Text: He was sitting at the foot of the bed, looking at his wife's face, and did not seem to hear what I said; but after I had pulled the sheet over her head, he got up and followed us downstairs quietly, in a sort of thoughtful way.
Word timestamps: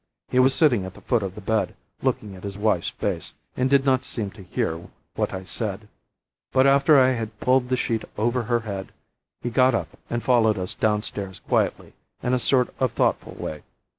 He 0.29 0.39
was 0.39 0.55
sitting 0.55 0.83
at 0.83 0.95
the 0.95 1.01
foot 1.01 1.21
of 1.21 1.35
the 1.35 1.41
bed, 1.41 1.75
looking 2.01 2.35
at 2.35 2.41
his 2.43 2.57
wife's 2.57 2.89
face, 2.89 3.35
and 3.55 3.69
did 3.69 3.85
not 3.85 4.03
seem 4.03 4.31
to 4.31 4.41
hear 4.41 4.89
what 5.13 5.31
I 5.31 5.43
said; 5.43 5.89
but 6.51 6.65
after 6.65 6.97
I 6.97 7.09
had 7.09 7.39
pulled 7.39 7.69
the 7.69 7.77
sheet 7.77 8.03
over 8.17 8.41
her 8.41 8.61
head, 8.61 8.93
he 9.43 9.51
got 9.51 9.75
up 9.75 9.99
and 10.09 10.23
followed 10.23 10.57
us 10.57 10.73
downstairs 10.73 11.37
quietly, 11.41 11.93
in 12.23 12.33
a 12.33 12.39
sort 12.39 12.73
of 12.79 12.93
thoughtful 12.93 13.33
way. 13.35 13.61